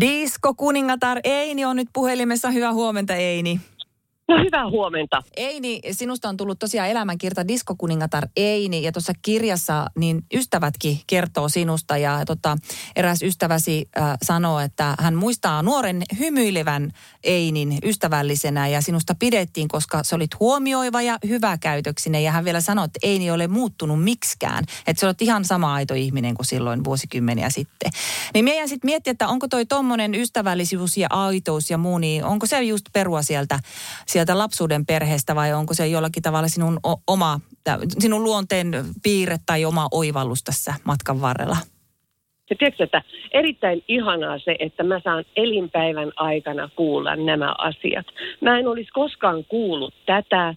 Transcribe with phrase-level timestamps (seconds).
[0.00, 2.50] Disko kuningatar Eini on nyt puhelimessa.
[2.50, 3.60] Hyvää huomenta Eini.
[4.28, 5.22] No hyvää huomenta.
[5.36, 11.96] Eini, sinusta on tullut tosiaan elämänkirta Diskokuningatar Eini ja tuossa kirjassa niin ystävätkin kertoo sinusta
[11.96, 12.56] ja tota,
[12.96, 16.90] eräs ystäväsi äh, sanoo, että hän muistaa nuoren hymyilevän
[17.24, 22.84] Einin ystävällisenä ja sinusta pidettiin, koska se olit huomioiva ja hyväkäytöksinen ja hän vielä sanoi,
[22.84, 26.84] että Eini ei ole muuttunut miksikään, että se olet ihan sama aito ihminen kuin silloin
[26.84, 27.90] vuosikymmeniä sitten.
[28.34, 32.46] Niin meidän sitten miettiä, että onko toi tommonen ystävällisyys ja aitous ja muu, niin onko
[32.46, 33.60] se just perua sieltä
[34.14, 37.40] sieltä lapsuuden perheestä vai onko se jollakin tavalla sinun oma,
[37.98, 38.68] sinun luonteen
[39.02, 41.56] piirre tai oma oivallus tässä matkan varrella?
[42.48, 48.06] Se tiedätkö, että erittäin ihanaa se, että mä saan elinpäivän aikana kuulla nämä asiat.
[48.40, 50.54] Mä en olisi koskaan kuullut tätä,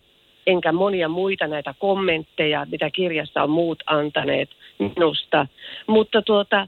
[0.47, 5.47] enkä monia muita näitä kommentteja, mitä kirjassa on muut antaneet minusta.
[5.87, 6.67] Mutta tuota,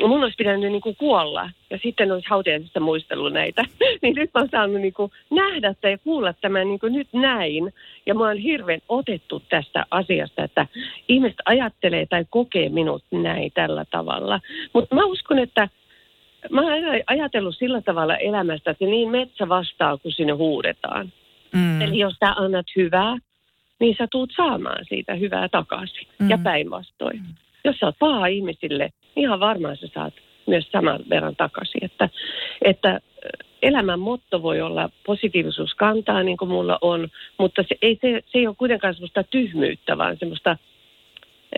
[0.00, 3.64] mun olisi pitänyt niin kuin kuolla ja sitten olisi hautajaisissa muistellut näitä.
[4.02, 7.72] niin nyt mä oon saanut niin kuin nähdä ja kuulla tämän niin kuin nyt näin.
[8.06, 10.66] Ja mä oon hirveän otettu tästä asiasta, että
[11.08, 14.40] ihmiset ajattelee tai kokee minut näin tällä tavalla.
[14.72, 15.68] Mutta mä uskon, että
[16.50, 16.72] mä oon
[17.06, 21.12] ajatellut sillä tavalla elämästä, että niin metsä vastaa, kun sinne huudetaan.
[21.54, 21.82] Mm.
[21.82, 23.16] Eli jos sä annat hyvää,
[23.80, 26.08] niin sä tuut saamaan siitä hyvää takaisin.
[26.18, 26.30] Mm.
[26.30, 27.16] Ja päinvastoin.
[27.16, 30.14] Mm jos sä oot paha ihmisille, ihan varmaan sä saat
[30.46, 31.84] myös saman verran takaisin.
[31.84, 32.08] Että,
[32.62, 33.00] että
[33.62, 38.38] elämän motto voi olla positiivisuus kantaa, niin kuin mulla on, mutta se ei, se, se
[38.38, 40.56] ei ole kuitenkaan semmoista tyhmyyttä, vaan semmoista,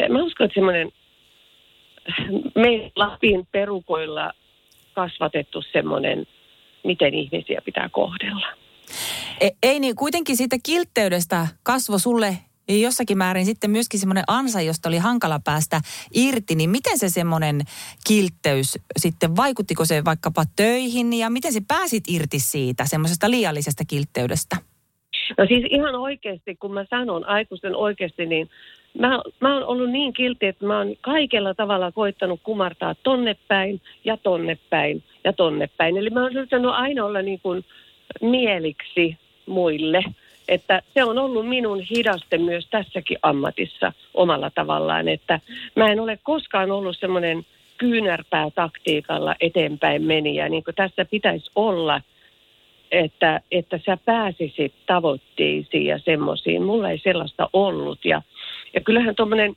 [0.08, 0.92] mä uskon, että semmoinen
[2.54, 4.32] meidän Lapin perukoilla
[4.94, 6.26] kasvatettu semmoinen,
[6.84, 8.46] miten ihmisiä pitää kohdella.
[9.40, 14.60] E, ei niin, kuitenkin siitä kiltteydestä kasvo sulle ja jossakin määrin sitten myöskin semmoinen ansa,
[14.60, 15.80] josta oli hankala päästä
[16.14, 17.60] irti, niin miten se semmoinen
[18.08, 24.56] kiltteys sitten, vaikuttiko se vaikkapa töihin ja miten se pääsit irti siitä semmoisesta liiallisesta kiltteydestä?
[25.38, 28.50] No siis ihan oikeasti, kun mä sanon aikuisten oikeasti, niin
[28.98, 33.80] mä, mä oon ollut niin kiltti, että mä oon kaikella tavalla koittanut kumartaa tonne päin
[34.04, 35.96] ja tonne päin ja tonne päin.
[35.96, 37.64] Eli mä oon yrittänyt aina olla niin kuin
[38.20, 39.16] mieliksi
[39.46, 40.02] muille–
[40.48, 45.40] että se on ollut minun hidaste myös tässäkin ammatissa omalla tavallaan, että
[45.76, 47.46] mä en ole koskaan ollut semmoinen
[47.78, 52.00] kyynärpää taktiikalla eteenpäin meniä, niin kuin tässä pitäisi olla,
[52.90, 56.62] että, että sä pääsisit tavoitteisiin ja semmoisiin.
[56.62, 58.22] Mulla ei sellaista ollut ja,
[58.74, 59.56] ja kyllähän tuommoinen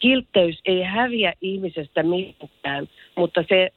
[0.00, 3.70] kiltteys ei häviä ihmisestä mitään, mutta se,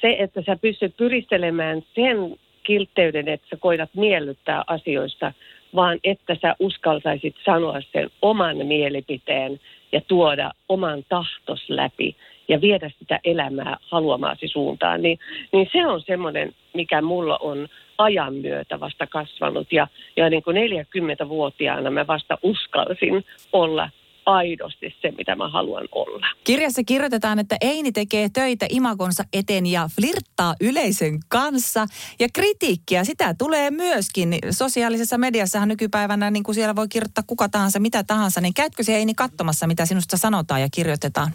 [0.00, 5.32] se, että sä pystyt pyristelemään sen kiltteyden, että sä koitat miellyttää asioista,
[5.74, 9.60] vaan että sä uskaltaisit sanoa sen oman mielipiteen
[9.92, 12.16] ja tuoda oman tahtos läpi
[12.48, 15.18] ja viedä sitä elämää haluamaasi suuntaan, niin,
[15.52, 17.68] niin se on semmoinen, mikä mulla on
[17.98, 19.72] ajan myötä vasta kasvanut.
[19.72, 23.90] Ja, ja niin kuin 40-vuotiaana mä vasta uskalsin olla
[24.26, 26.26] aidosti se, mitä mä haluan olla.
[26.44, 31.86] Kirjassa kirjoitetaan, että Eini tekee töitä imagonsa eteen ja flirttaa yleisön kanssa.
[32.20, 34.28] Ja kritiikkiä, sitä tulee myöskin.
[34.50, 38.96] Sosiaalisessa mediassahan nykypäivänä, niin kuin siellä voi kirjoittaa kuka tahansa, mitä tahansa, niin käytkö se
[38.96, 41.30] Eini katsomassa, mitä sinusta sanotaan ja kirjoitetaan?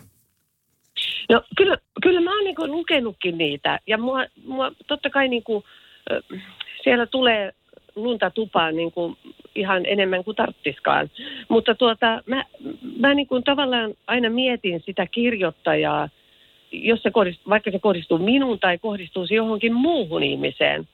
[1.29, 5.63] No kyllä, kyllä mä oon niin lukenutkin niitä ja mua, mua totta kai niin kuin,
[6.83, 7.53] siellä tulee
[7.95, 9.17] lunta tupaan niin kuin
[9.55, 11.11] ihan enemmän kuin tarttiskaan.
[11.49, 12.45] Mutta tuota, mä,
[13.01, 16.09] mä niin kuin tavallaan aina mietin sitä kirjoittajaa,
[16.71, 20.87] jos se kohdistuu, vaikka se kohdistuu minuun tai kohdistuu se johonkin muuhun ihmiseen.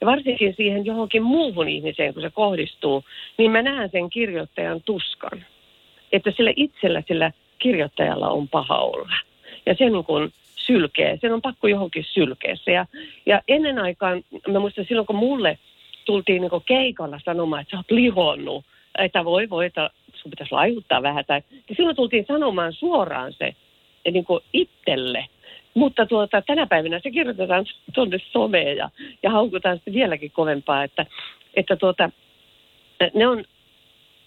[0.00, 3.04] Ja varsinkin siihen johonkin muuhun ihmiseen, kun se kohdistuu,
[3.38, 5.44] niin mä näen sen kirjoittajan tuskan.
[6.12, 9.16] Että sillä itsellä, sillä kirjoittajalla on paha olla.
[9.66, 12.86] Ja se niin kuin sylkee, sen on pakko johonkin sylkeä Ja,
[13.26, 15.58] ja ennen aikaan, mä muistan silloin kun mulle–
[16.04, 18.64] tultiin niin keikalla sanomaan, että sä oot lihonnut,
[18.98, 19.90] että voi voi, että
[20.22, 21.24] sun pitäisi laihuttaa vähän.
[21.26, 23.54] Tai, ja silloin tultiin sanomaan suoraan se
[24.10, 25.26] niin kuin itselle.
[25.74, 28.90] Mutta tuota, tänä päivänä se kirjoitetaan tuonne someen ja,
[29.22, 31.06] ja haukutaan sitten vieläkin kovempaa, että,
[31.54, 32.10] että tuota,
[33.14, 33.44] ne, on,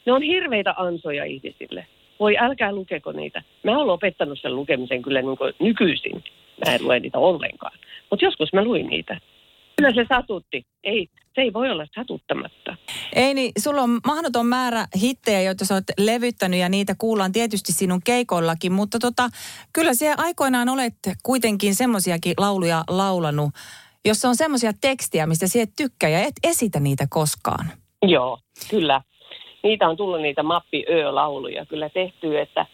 [0.06, 1.88] ne on hirveitä ansoja ihmisille.
[2.20, 3.42] Voi älkää lukeko niitä.
[3.64, 6.24] Mä oon lopettanut sen lukemisen kyllä niin kuin nykyisin.
[6.66, 7.80] Mä en lue niitä ollenkaan.
[8.10, 9.18] Mutta joskus mä luin niitä.
[9.78, 10.64] Kyllä se satutti.
[10.84, 12.78] Ei, se ei voi olla satuttamatta.
[13.16, 17.72] Ei niin, sulla on mahdoton määrä hittejä, joita sä oot levyttänyt ja niitä kuullaan tietysti
[17.72, 19.30] sinun keikoillakin, mutta tota,
[19.74, 20.94] kyllä se aikoinaan olet
[21.24, 23.50] kuitenkin semmoisiakin lauluja laulanut,
[24.06, 27.72] jossa on semmoisia tekstiä, mistä sä et tykkää ja et esitä niitä koskaan.
[28.02, 28.40] Joo,
[28.70, 29.02] kyllä.
[29.64, 32.66] Niitä on tullut niitä Mappi Ö-lauluja kyllä tehty, että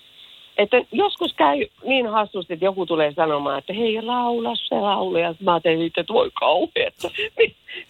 [0.61, 5.17] että joskus käy niin hassusti, että joku tulee sanomaan, että hei laula se laulu.
[5.17, 7.09] Ja mä ajattelin, että voi kauhean, että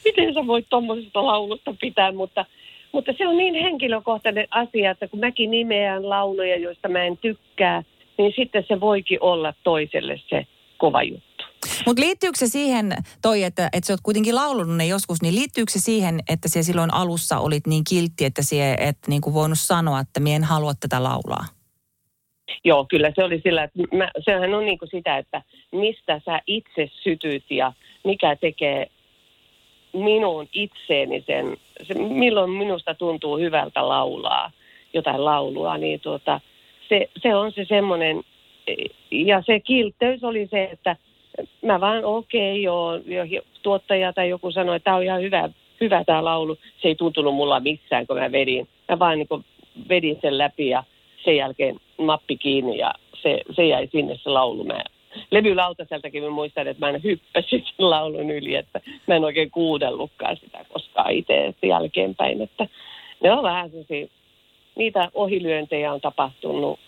[0.05, 2.45] miten sä voit tuommoisesta laulusta pitää, mutta,
[2.91, 7.83] mutta se on niin henkilökohtainen asia, että kun mäkin nimeän lauluja, joista mä en tykkää,
[8.17, 10.47] niin sitten se voikin olla toiselle se
[10.77, 11.43] kova juttu.
[11.85, 15.71] Mutta liittyykö se siihen, toi, että, että sä oot kuitenkin laulunut ne joskus, niin liittyykö
[15.71, 19.59] se siihen, että se silloin alussa olit niin kiltti, että sä et niin kuin voinut
[19.59, 21.45] sanoa, että minä en halua tätä laulaa?
[22.63, 26.41] Joo, kyllä se oli sillä, että mä, sehän on niin kuin sitä, että mistä sä
[26.47, 28.87] itse sytyt ja mikä tekee
[29.93, 34.51] minun itseeni sen, se, milloin minusta tuntuu hyvältä laulaa
[34.93, 36.39] jotain laulua, niin tuota,
[36.89, 38.21] se, se on se semmoinen,
[39.11, 40.95] ja se kiltteys oli se, että
[41.61, 42.91] mä vaan okei okay, joo,
[43.61, 45.49] tuottaja tai joku sanoi, että tämä on ihan hyvä,
[45.81, 46.57] hyvä tämä laulu.
[46.81, 48.67] Se ei tuntunut mulla missään, kun mä vedin.
[48.89, 49.45] Mä vaan niin
[49.89, 50.83] vedin sen läpi ja
[51.23, 54.63] sen jälkeen mappi kiinni ja se, se jäi sinne se laulu.
[54.63, 54.83] Mä
[55.31, 60.37] levylautaseltakin mä muistan, että mä en hyppäsin sen laulun yli, että mä en oikein kuudellutkaan
[60.37, 62.41] sitä koskaan itse jälkeenpäin.
[62.41, 62.67] Että
[63.23, 64.07] ne on vähän sellaisia,
[64.75, 66.79] niitä ohilyöntejä on tapahtunut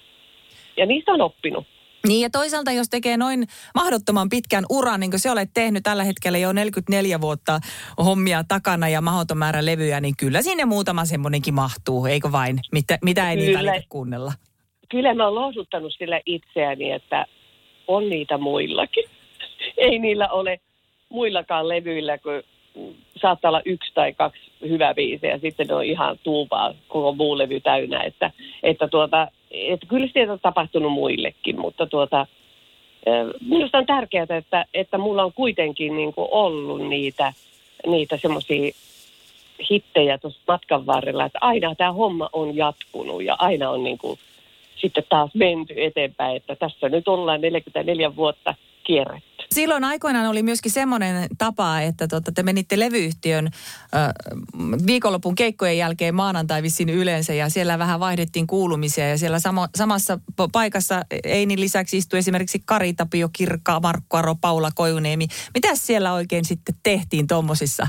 [0.77, 1.65] ja niistä on oppinut.
[2.07, 3.43] Niin ja toisaalta jos tekee noin
[3.75, 7.59] mahdottoman pitkän uran, niin kuin se olet tehnyt tällä hetkellä jo 44 vuotta
[8.05, 12.59] hommia takana ja mahdoton määrä levyjä, niin kyllä sinne muutama semmoinenkin mahtuu, eikö vain?
[12.71, 14.31] Mitä, mitä ei niin välitä kuunnella?
[14.89, 17.25] Kyllä mä oon lohduttanut sillä itseäni, että
[17.87, 19.05] on niitä muillakin.
[19.77, 20.59] ei niillä ole
[21.09, 22.43] muillakaan levyillä, kun
[23.21, 27.37] saattaa olla yksi tai kaksi hyvää biisiä ja sitten ne on ihan tuupaa koko muu
[27.37, 28.03] levy täynnä.
[28.03, 28.31] Että,
[28.63, 32.27] että tuota, että kyllä sitä on tapahtunut muillekin, mutta tuota,
[33.47, 37.33] minusta on tärkeää, että, että mulla on kuitenkin niin kuin ollut niitä,
[37.87, 38.71] niitä semmoisia
[39.69, 44.19] hittejä tuossa matkan varrella, että aina tämä homma on jatkunut ja aina on niin kuin
[44.75, 49.32] sitten taas menty eteenpäin, että tässä nyt ollaan 44 vuotta kierretty.
[49.53, 54.09] Silloin aikoinaan oli myöskin semmoinen tapa, että tota, te menitte levyyhtiön äh,
[54.87, 60.19] viikonlopun keikkojen jälkeen maanantai vissiin yleensä ja siellä vähän vaihdettiin kuulumisia ja siellä samo, samassa
[60.51, 65.27] paikassa Einin lisäksi istui esimerkiksi Kari Tapio Kirkka, Markku Aro, Paula Kojuniemi.
[65.53, 67.87] Mitä siellä oikein sitten tehtiin tuommoisissa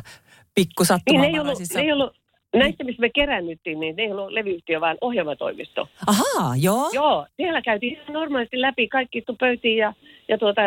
[0.55, 1.79] pikkusattumamaisissa?
[1.79, 2.24] Niin, ei ollut,
[2.55, 5.89] Näistä, missä me kerännyttiin, niin ne ei ollut levyyhtiö, vaan ohjelmatoimisto.
[6.07, 6.91] Ahaa, joo.
[6.93, 9.93] Joo, siellä käytiin normaalisti läpi, kaikki pöytiin ja,
[10.29, 10.63] ja tuota,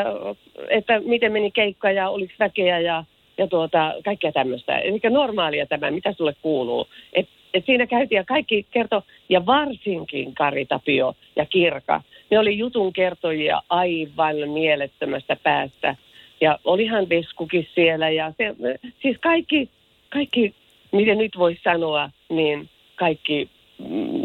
[0.69, 3.03] että miten meni keikka ja oliko väkeä ja,
[3.37, 4.77] ja tuota, kaikkea tämmöistä.
[4.77, 6.87] Eli normaalia tämä, mitä sulle kuuluu.
[7.13, 12.57] Et, et siinä käytiin ja kaikki kertoi, ja varsinkin Kari Tapio ja Kirka, ne oli
[12.57, 15.95] jutun kertojia aivan mielettömästä päästä.
[16.41, 18.55] Ja olihan Veskukin siellä ja se,
[19.01, 19.69] siis kaikki,
[20.09, 20.55] kaikki
[20.91, 23.49] miten nyt voisi sanoa, niin kaikki
[23.79, 24.23] mm,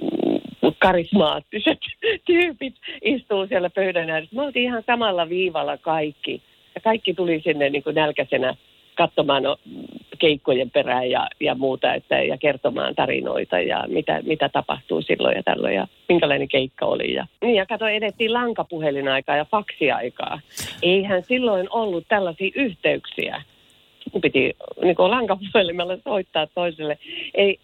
[0.79, 1.79] karismaattiset
[2.27, 4.37] tyypit istuu siellä pöydän ääressä.
[4.37, 6.43] Me oltiin ihan samalla viivalla kaikki.
[6.75, 8.55] Ja kaikki tuli sinne niin kuin nälkäisenä
[8.95, 9.57] katsomaan no,
[10.19, 15.43] keikkojen perään ja, ja muuta, että, ja kertomaan tarinoita ja mitä, mitä tapahtuu silloin ja
[15.43, 17.15] tällöin ja minkälainen keikka oli.
[17.15, 20.41] Ja, niin, ja kato, edettiin lankapuhelinaikaa ja faksiaikaa.
[20.83, 23.43] Eihän silloin ollut tällaisia yhteyksiä
[24.21, 26.99] piti niin lankapuhelimella soittaa toiselle.
[27.35, 27.59] Ei,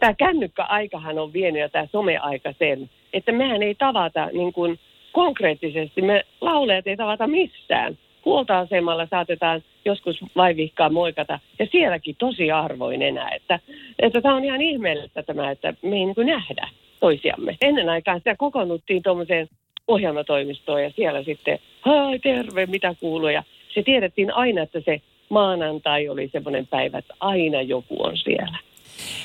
[0.00, 4.78] tämä kännykkäaikahan on vienyt ja tämä someaika sen, että mehän ei tavata niin kuin
[5.12, 7.98] konkreettisesti, me laulajat ei tavata missään.
[8.24, 13.30] Huolta-asemalla saatetaan joskus vaivihkaa moikata ja sielläkin tosi harvoin enää.
[13.30, 13.60] Että,
[13.98, 16.68] että tämä on ihan ihmeellistä tämä, että me ei niin kuin nähdä
[17.00, 17.56] toisiamme.
[17.60, 19.48] Ennen aikaa sitä kokoonnuttiin tuommoiseen
[19.88, 23.28] ohjelmatoimistoon ja siellä sitten, hai terve, mitä kuuluu.
[23.28, 23.42] Ja
[23.74, 28.58] se tiedettiin aina, että se maanantai oli semmoinen päivä, että aina joku on siellä.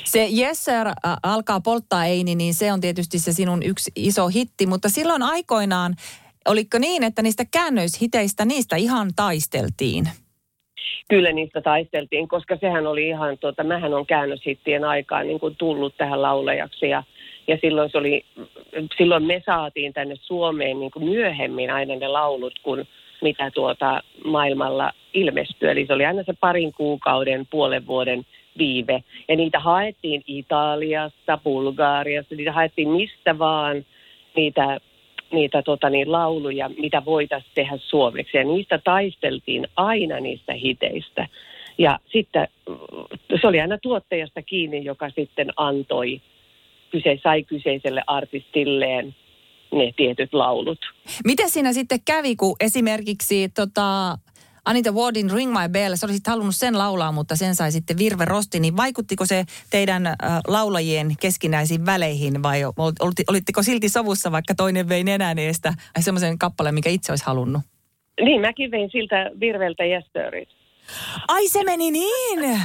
[0.03, 0.87] Se Yes Sir
[1.23, 5.95] alkaa polttaa Eini, niin se on tietysti se sinun yksi iso hitti, mutta silloin aikoinaan,
[6.47, 10.05] oliko niin, että niistä käännöishiteistä, niistä ihan taisteltiin?
[11.09, 15.97] Kyllä niistä taisteltiin, koska sehän oli ihan, tuota, mähän on käännöshittien aikaan niin kuin tullut
[15.97, 17.03] tähän laulajaksi ja,
[17.47, 18.25] ja silloin, se oli,
[18.97, 22.85] silloin me saatiin tänne Suomeen niin kuin myöhemmin aina ne laulut, kun
[23.23, 25.69] mitä tuota maailmalla ilmestyi.
[25.69, 28.25] Eli se oli aina se parin kuukauden, puolen vuoden
[28.57, 29.03] viive.
[29.27, 33.85] Ja niitä haettiin Italiassa, Bulgaariassa, niitä haettiin mistä vaan
[34.35, 34.79] niitä,
[35.31, 38.37] niitä tota niin, lauluja, mitä voitaisiin tehdä suomeksi.
[38.37, 41.27] Ja niistä taisteltiin aina niistä hiteistä.
[41.77, 42.47] Ja sitten
[43.41, 46.21] se oli aina tuottajasta kiinni, joka sitten antoi,
[46.91, 49.15] kyse, sai kyseiselle artistilleen
[49.73, 50.79] ne tietyt laulut.
[51.25, 54.17] Miten siinä sitten kävi, kun esimerkiksi tota,
[54.65, 58.25] Anita Wardin Ring My Bell, sä olisit halunnut sen laulaa, mutta sen sai sitten Virve
[58.25, 60.15] Rosti, niin vaikuttiko se teidän äh,
[60.47, 62.61] laulajien keskinäisiin väleihin vai
[63.29, 67.61] olitteko silti sovussa, vaikka toinen vei nenän eestä semmoisen kappaleen, mikä itse olisi halunnut?
[68.21, 70.49] Niin, mäkin vein siltä Virveltä Yesterdays.
[71.27, 72.59] Ai se meni niin!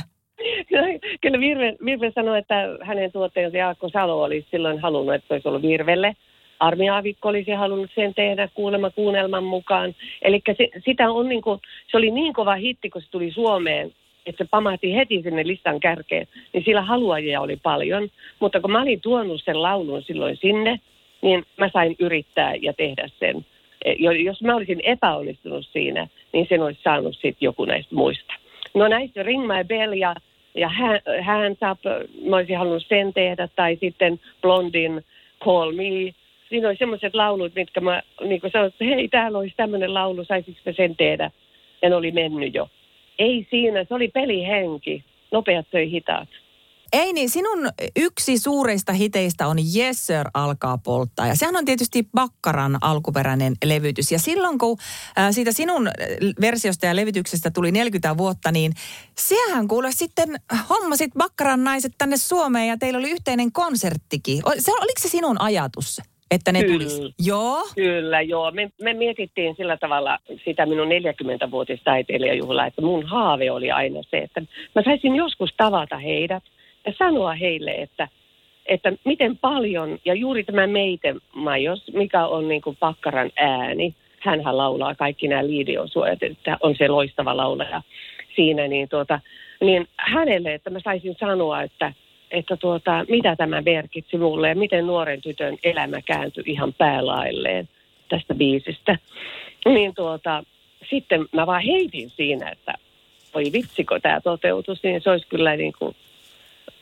[1.21, 5.49] Kyllä Virve, Virve sanoi, että hänen tuotteensa Jaakko Salo olisi silloin halunnut, että se olisi
[5.49, 6.17] ollut Virvelle.
[6.61, 9.95] Armi Aavikko olisi halunnut sen tehdä kuulemma kuunnelman mukaan.
[10.23, 11.61] Eli se, sitä on niin kuin,
[11.91, 13.93] se oli niin kova hitti, kun se tuli Suomeen,
[14.27, 18.09] että se pamahti heti sinne listan kärkeen, niin sillä haluajia oli paljon.
[18.41, 20.81] Mutta kun mä olin tuonut sen laulun silloin sinne,
[21.23, 23.47] niin mä sain yrittää ja tehdä sen.
[23.85, 28.35] E, jos mä olisin epäonnistunut siinä, niin sen olisi saanut sitten joku näistä muista.
[28.75, 30.15] No näistä Ring My Bell ja,
[30.55, 30.71] ja
[31.23, 31.79] Hands Up,
[32.29, 35.05] mä olisin halunnut sen tehdä, tai sitten Blondin
[35.45, 36.15] Call Me,
[36.49, 40.61] siinä oli semmoiset laulut, mitkä mä niin sanoin, että hei, täällä olisi tämmöinen laulu, saisinko
[40.67, 41.31] mä sen tehdä?
[41.83, 42.69] Ja ne oli mennyt jo.
[43.19, 45.05] Ei siinä, se oli pelihenki.
[45.33, 46.29] Nopeat söi hitaat.
[46.93, 51.27] Ei niin, sinun yksi suurista hiteistä on Yes Sir alkaa polttaa.
[51.27, 54.13] Ja sehän on tietysti Bakkaran alkuperäinen levytys.
[54.13, 54.79] Ja silloin kun
[55.19, 55.91] äh, siitä sinun
[56.41, 58.73] versiosta ja levytyksestä tuli 40 vuotta, niin
[59.19, 60.29] sehän kuule sitten
[60.71, 64.43] hommasit Bakkaran naiset tänne Suomeen ja teillä oli yhteinen konserttikin.
[64.59, 66.01] Se, oliko se sinun ajatus?
[66.31, 66.73] Että ne Kyllä.
[66.73, 67.15] tulisi.
[67.27, 67.59] Joo.
[67.75, 68.51] Kyllä, joo.
[68.51, 74.19] Me, me mietittiin sillä tavalla sitä minun 40-vuotista taiteilijajuhlaa, että mun haave oli aina se,
[74.19, 74.43] että
[74.75, 76.43] mä saisin joskus tavata heidät
[76.87, 78.09] ja sanoa heille, että,
[78.67, 84.57] että miten paljon, ja juuri tämä Meite Majos, mikä on niin kuin Pakkaran ääni, hänhän
[84.57, 87.83] laulaa kaikki nämä liidiosuojat, että on se loistava laulaja
[88.37, 89.21] siinä, niin, tuota,
[89.61, 91.93] niin hänelle, että mä saisin sanoa, että–
[92.31, 97.69] että tuota, mitä tämä merkitsi mulle ja miten nuoren tytön elämä kääntyi ihan päälailleen
[98.09, 98.99] tästä biisistä.
[99.65, 100.45] Niin tuota,
[100.91, 102.75] sitten mä vaan heitin siinä, että
[103.35, 105.97] voi vitsiko tämä toteutus, niin se olisi kyllä niin kuin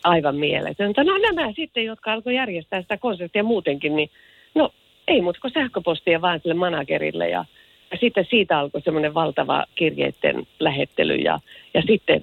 [0.05, 1.05] aivan mieletöntä.
[1.05, 4.11] No nämä sitten, jotka alkoi järjestää sitä konserttia muutenkin, niin
[4.55, 4.71] no
[5.09, 7.45] ei muuta kuin sähköpostia vaan sille managerille ja,
[7.91, 11.41] ja sitten siitä alkoi semmoinen valtava kirjeiden lähettely ja,
[11.75, 12.23] ja sitten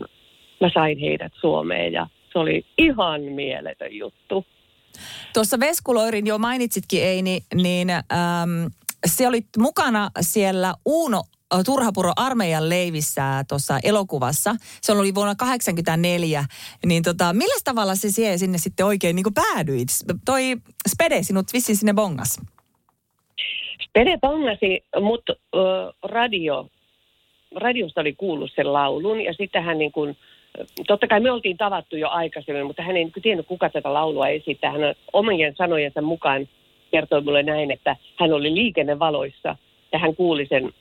[0.62, 4.46] mä sain heidät Suomeen ja se oli ihan mieletön juttu.
[5.34, 8.02] Tuossa Veskuloirin jo mainitsitkin Eini, niin äm,
[9.06, 11.24] se oli mukana siellä Uuno
[11.66, 14.56] Turhapuro armeijan leivissä tuossa elokuvassa.
[14.82, 16.46] Se oli vuonna 1984.
[16.86, 19.88] Niin tota, millä tavalla se sie sinne sitten oikein niin päädyit?
[20.26, 20.44] Toi
[20.90, 22.42] Spede sinut vissiin sinne bongas.
[23.84, 25.38] Spede bongasi mut uh,
[26.04, 26.70] radio,
[27.56, 30.18] radiosta oli kuullut sen laulun ja sitten hän niin kuin,
[30.88, 34.28] totta kai me oltiin tavattu jo aikaisemmin, mutta hän ei niin tiennyt, kuka tätä laulua
[34.28, 34.72] esittää.
[34.72, 34.82] Hän
[35.14, 36.48] omien sanojensa mukaan
[36.92, 39.56] kertoi mulle näin, että hän oli liikennevaloissa
[39.92, 40.74] ja hän kuuli sen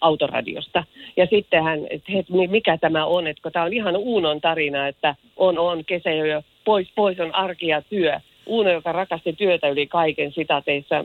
[0.00, 0.84] autoradiosta.
[1.16, 2.12] Ja sitten hän, että
[2.48, 6.88] mikä tämä on, että tämä on ihan Uunon tarina, että on, on kesä jo pois,
[6.94, 8.20] pois on arki ja työ.
[8.46, 11.04] Uuno, joka rakasti työtä yli kaiken sitateissa,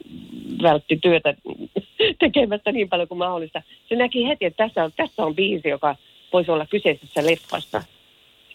[0.61, 1.33] vältti työtä
[2.19, 3.61] tekemättä niin paljon kuin mahdollista.
[3.89, 5.95] Se näki heti, että tässä on, tässä on biisi, joka
[6.33, 7.83] voisi olla kyseisessä leffassa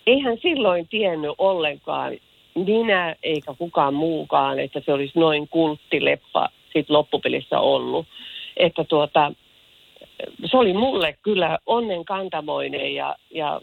[0.06, 2.12] eihän silloin tiennyt ollenkaan
[2.54, 8.06] minä eikä kukaan muukaan, että se olisi noin kulttileppa sit loppupelissä ollut.
[8.56, 9.32] Että tuota,
[10.44, 13.60] se oli mulle kyllä onnen kantamoinen ja, ja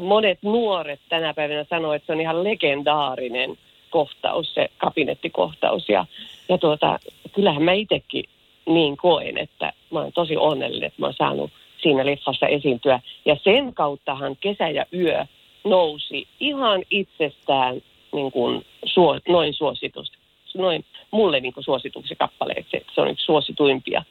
[0.00, 3.58] monet nuoret tänä päivänä sanoivat, että se on ihan legendaarinen
[3.90, 5.88] kohtaus, se kabinettikohtaus.
[5.88, 6.06] Ja,
[6.48, 6.98] ja tuota,
[7.32, 8.24] kyllähän mä itsekin
[8.66, 11.50] niin koen, että mä oon tosi onnellinen, että mä oon saanut
[11.82, 13.00] siinä leffassa esiintyä.
[13.24, 15.24] Ja sen kauttahan kesä ja yö
[15.64, 20.12] nousi ihan itsestään niin kuin suo, noin suositus,
[20.54, 22.86] noin mulle niin kuin suosituksi kappaleeksi.
[22.94, 24.04] Se on yksi suosituimpia.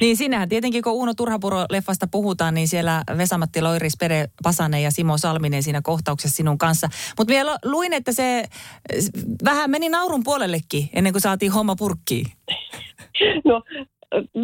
[0.00, 5.18] Niin sinähän tietenkin, kun Uuno Turhapuro-leffasta puhutaan, niin siellä Vesamatti Loiri, Spere Pasanen ja Simo
[5.18, 6.88] Salminen siinä kohtauksessa sinun kanssa.
[7.18, 8.44] Mutta vielä luin, että se
[9.44, 12.26] vähän meni naurun puolellekin ennen kuin saatiin homma purkkiin.
[13.44, 13.62] No,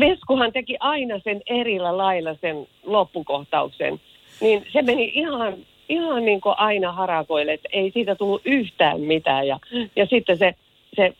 [0.01, 4.01] Veskuhan teki aina sen erillä lailla sen loppukohtauksen.
[4.41, 5.57] Niin se meni ihan
[5.93, 9.47] ihan niin kuin aina harakoille, että ei siitä tullut yhtään mitään.
[9.47, 9.59] Ja,
[9.97, 10.55] ja sitten se,
[10.97, 11.13] se,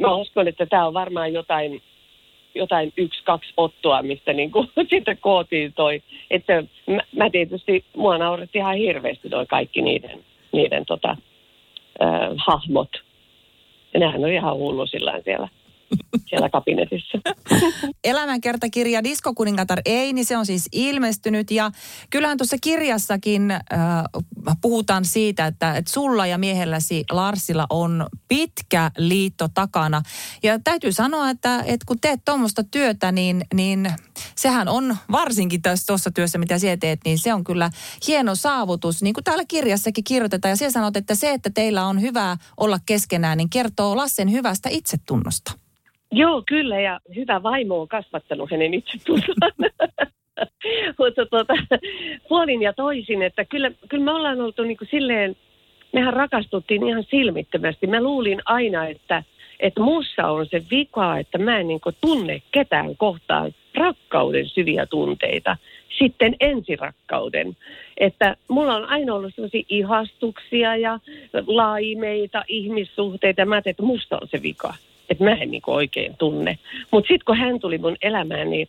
[0.00, 1.82] mä uskon, että tämä on varmaan jotain,
[2.54, 6.02] jotain yksi, kaksi ottoa, mistä niin kuin sitten kootiin toi.
[6.30, 11.16] Että mä, mä tietysti, mua nauretti ihan hirveästi toi kaikki niiden, niiden tota,
[12.02, 12.90] äh, hahmot.
[13.94, 15.48] Ja nehän on ihan hullu sillä siellä.
[16.26, 17.18] siellä kabinetissa.
[18.06, 21.70] Elämänkertakirja Diskokuningatar ei, niin se on siis ilmestynyt ja
[22.10, 23.60] kyllähän tuossa kirjassakin äh,
[24.60, 30.02] puhutaan siitä, että, että sulla ja miehelläsi Larsilla on pitkä liitto takana.
[30.42, 33.92] Ja täytyy sanoa, että, että kun teet tuommoista työtä, niin, niin
[34.34, 37.70] sehän on varsinkin tuossa työssä, mitä sinä teet, niin se on kyllä
[38.06, 39.02] hieno saavutus.
[39.02, 42.80] Niin kuin täällä kirjassakin kirjoitetaan ja siellä sanot, että se, että teillä on hyvä olla
[42.86, 45.65] keskenään, niin kertoo Lassen hyvästä itsetunnosta.
[46.12, 49.52] Joo, kyllä, ja hyvä vaimo on kasvattanut hänen itsetuntoaan.
[50.98, 51.54] Mutta tuota,
[52.28, 55.36] puolin ja toisin, että kyllä, kyllä me ollaan oltu niin kuin silleen,
[55.92, 57.86] mehän rakastuttiin ihan silmittömästi.
[57.86, 59.22] Mä luulin aina, että,
[59.60, 64.86] että mussa on se vika, että mä en niin kuin tunne ketään kohtaan rakkauden syviä
[64.86, 65.56] tunteita.
[65.98, 67.56] Sitten ensirakkauden.
[67.98, 71.00] Että mulla on aina ollut sellaisia ihastuksia ja
[71.46, 73.46] laimeita ihmissuhteita.
[73.46, 74.74] Mä ajattelin, että musta on se vika
[75.10, 76.58] että mä en niin oikein tunne.
[76.90, 78.68] Mutta sitten kun hän tuli mun elämään, niin,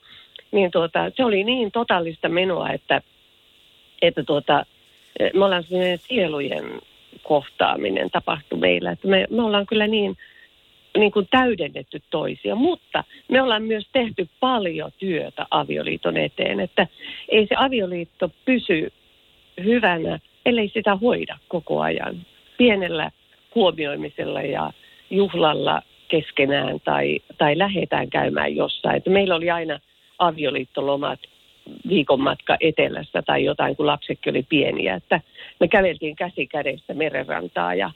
[0.52, 3.02] niin tuota, se oli niin totaalista menoa, että,
[4.02, 4.66] että tuota,
[5.34, 6.82] me ollaan sellainen sielujen
[7.24, 8.92] kohtaaminen tapahtui meillä.
[8.92, 10.18] Että me, me ollaan kyllä niin,
[10.98, 16.88] niin kuin täydennetty toisia, mutta me ollaan myös tehty paljon työtä avioliiton eteen, että
[17.30, 18.94] ei se avioliitto pysy
[19.64, 22.26] hyvänä, ellei sitä hoida koko ajan
[22.58, 23.12] pienellä
[23.56, 24.72] huomioimisella ja
[25.10, 28.98] juhlalla keskenään tai, tai lähdetään käymään jossain.
[28.98, 29.80] Että meillä oli aina
[30.20, 31.20] avioliittolomat
[31.90, 34.96] viikonmatka etelässä tai jotain, kun lapsetkin oli pieniä.
[34.96, 35.22] Että
[35.60, 37.92] me käveltiin käsi kädessä merenrantaa ja,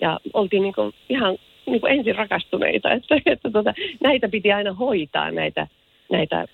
[0.00, 2.90] ja oltiin niin kuin ihan niin kuin ensin rakastuneita.
[2.94, 5.66] Että, että tota, näitä piti aina hoitaa, näitä,
[6.12, 6.46] näitä,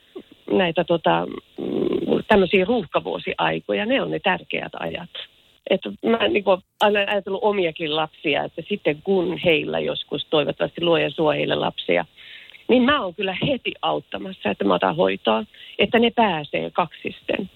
[0.53, 1.27] näitä tota,
[1.59, 3.87] mm, tämmöisiä ruuhkavuosiaikoja.
[3.87, 5.11] Ne on ne tärkeät ajat
[5.71, 11.11] että mä niin kuin, aina ajatellut omiakin lapsia, että sitten kun heillä joskus toivottavasti luoja
[11.11, 12.05] suo heille lapsia,
[12.69, 15.45] niin mä oon kyllä heti auttamassa, että mä otan hoitoa,
[15.79, 17.51] että ne pääsee kaksisten.